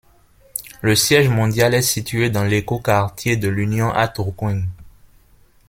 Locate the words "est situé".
1.75-2.31